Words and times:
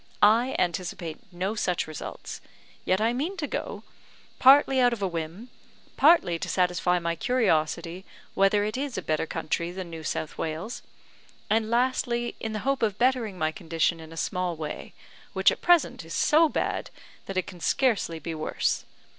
I 0.23 0.55
anticipate 0.57 1.31
no 1.31 1.53
such 1.53 1.85
results; 1.85 2.41
yet 2.85 2.99
I 2.99 3.13
mean 3.13 3.37
to 3.37 3.45
go, 3.45 3.83
partly 4.39 4.79
out 4.79 4.93
of 4.93 5.03
a 5.03 5.07
whim, 5.07 5.49
partly 5.95 6.39
to 6.39 6.49
satisfy 6.49 6.97
my 6.97 7.15
curiosity 7.15 8.03
whether 8.33 8.63
it 8.63 8.77
is 8.77 8.97
a 8.97 9.03
better 9.03 9.27
country 9.27 9.69
than 9.69 9.91
New 9.91 10.01
South 10.03 10.39
Wales; 10.39 10.81
and 11.51 11.69
lastly, 11.69 12.33
in 12.39 12.51
the 12.51 12.65
hope 12.65 12.81
of 12.81 12.97
bettering 12.97 13.37
my 13.37 13.51
condition 13.51 13.99
in 13.99 14.11
a 14.11 14.17
small 14.17 14.55
way, 14.55 14.95
which 15.33 15.51
at 15.51 15.61
present 15.61 16.03
is 16.03 16.15
so 16.15 16.49
bad 16.49 16.89
that 17.27 17.37
it 17.37 17.45
can 17.45 17.59
scarcely 17.59 18.17
be 18.17 18.33
worse. 18.33 18.85